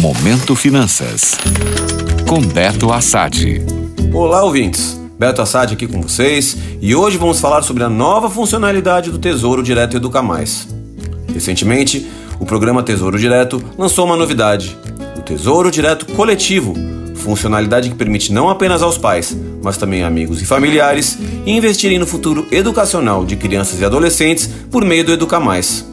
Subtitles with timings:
[0.00, 1.36] Momento Finanças.
[2.26, 3.62] Com Beto Assad.
[4.14, 4.98] Olá, ouvintes.
[5.18, 9.62] Beto Assad aqui com vocês e hoje vamos falar sobre a nova funcionalidade do Tesouro
[9.62, 10.66] Direto Educa Mais.
[11.34, 12.10] Recentemente,
[12.40, 14.74] o programa Tesouro Direto lançou uma novidade:
[15.18, 16.72] o Tesouro Direto Coletivo,
[17.16, 22.46] funcionalidade que permite não apenas aos pais, mas também amigos e familiares investirem no futuro
[22.50, 25.86] educacional de crianças e adolescentes por meio do Educa Mais.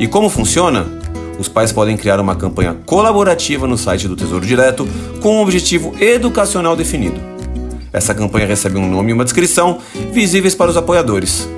[0.00, 0.97] E como funciona?
[1.38, 4.88] Os pais podem criar uma campanha colaborativa no site do Tesouro Direto
[5.20, 7.20] com um objetivo educacional definido.
[7.92, 9.78] Essa campanha recebe um nome e uma descrição
[10.12, 11.48] visíveis para os apoiadores.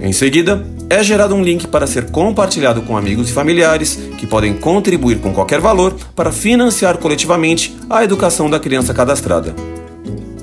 [0.00, 4.54] Em seguida, é gerado um link para ser compartilhado com amigos e familiares que podem
[4.54, 9.54] contribuir com qualquer valor para financiar coletivamente a educação da criança cadastrada.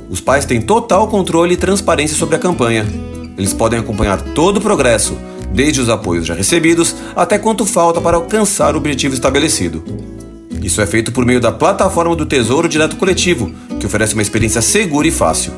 [0.10, 2.86] Os pais têm total controle e transparência sobre a campanha.
[3.38, 5.16] Eles podem acompanhar todo o progresso,
[5.54, 9.84] desde os apoios já recebidos até quanto falta para alcançar o objetivo estabelecido.
[10.62, 14.62] Isso é feito por meio da plataforma do Tesouro Direto Coletivo, que oferece uma experiência
[14.62, 15.54] segura e fácil.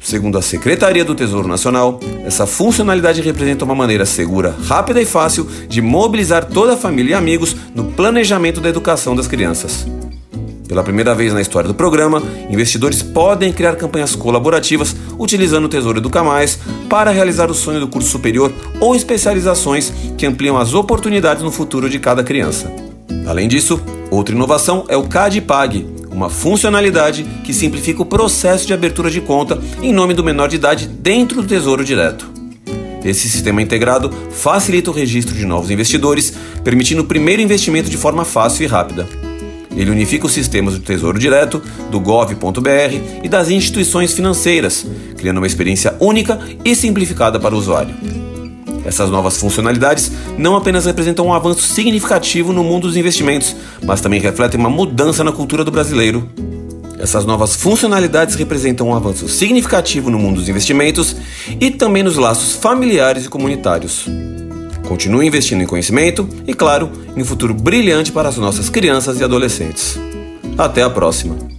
[0.00, 5.48] Segundo a Secretaria do Tesouro Nacional, essa funcionalidade representa uma maneira segura, rápida e fácil
[5.68, 9.86] de mobilizar toda a família e amigos no planejamento da educação das crianças.
[10.72, 15.98] Pela primeira vez na história do programa, investidores podem criar campanhas colaborativas utilizando o Tesouro
[15.98, 21.42] Educa Mais para realizar o sonho do curso superior ou especializações que ampliam as oportunidades
[21.42, 22.72] no futuro de cada criança.
[23.26, 29.10] Além disso, outra inovação é o CADPAG, uma funcionalidade que simplifica o processo de abertura
[29.10, 32.30] de conta em nome do menor de idade dentro do Tesouro Direto.
[33.04, 36.32] Esse sistema integrado facilita o registro de novos investidores,
[36.64, 39.06] permitindo o primeiro investimento de forma fácil e rápida.
[39.76, 45.46] Ele unifica os sistemas do Tesouro Direto, do gov.br e das instituições financeiras, criando uma
[45.46, 47.94] experiência única e simplificada para o usuário.
[48.84, 54.20] Essas novas funcionalidades não apenas representam um avanço significativo no mundo dos investimentos, mas também
[54.20, 56.28] refletem uma mudança na cultura do brasileiro.
[56.98, 61.16] Essas novas funcionalidades representam um avanço significativo no mundo dos investimentos
[61.60, 64.06] e também nos laços familiares e comunitários.
[64.92, 69.24] Continue investindo em conhecimento e, claro, em um futuro brilhante para as nossas crianças e
[69.24, 69.98] adolescentes.
[70.58, 71.51] Até a próxima!